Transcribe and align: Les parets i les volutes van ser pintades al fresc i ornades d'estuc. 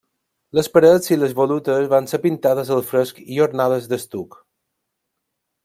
Les 0.59 0.69
parets 0.77 1.09
i 1.11 1.17
les 1.23 1.35
volutes 1.39 1.85
van 1.91 2.09
ser 2.13 2.19
pintades 2.25 2.71
al 2.77 2.81
fresc 2.93 3.21
i 3.37 3.39
ornades 3.47 3.87
d'estuc. 3.93 4.41